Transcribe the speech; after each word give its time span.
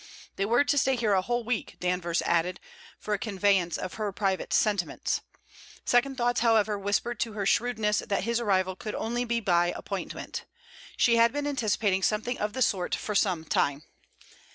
They 0.35 0.45
were 0.47 0.63
to 0.63 0.79
stay 0.79 0.95
here 0.95 1.13
a 1.13 1.21
whole 1.21 1.43
week, 1.43 1.77
Danvers 1.79 2.23
added, 2.23 2.59
for 2.97 3.13
a 3.13 3.19
conveyance 3.19 3.77
of 3.77 3.93
her 4.01 4.11
private 4.11 4.51
sentiments. 4.51 5.21
Second 5.85 6.17
thoughts 6.17 6.39
however 6.39 6.79
whispered 6.79 7.19
to 7.19 7.33
her 7.33 7.45
shrewdness 7.45 7.99
that 7.99 8.23
his 8.23 8.39
arrival 8.39 8.75
could 8.75 8.95
only 8.95 9.25
be 9.25 9.39
by 9.39 9.67
appointment. 9.75 10.45
She 10.97 11.17
had 11.17 11.31
been 11.31 11.45
anticipating 11.45 12.01
something 12.01 12.39
of 12.39 12.53
the 12.53 12.63
sort 12.63 12.95
for 12.95 13.13
some 13.13 13.45
time. 13.45 13.83